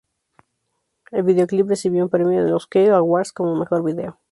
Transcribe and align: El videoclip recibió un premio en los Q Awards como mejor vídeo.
El 1.11 1.21
videoclip 1.21 1.69
recibió 1.69 2.03
un 2.05 2.09
premio 2.09 2.39
en 2.39 2.49
los 2.49 2.65
Q 2.65 2.91
Awards 2.91 3.31
como 3.33 3.55
mejor 3.55 3.83
vídeo. 3.83 4.17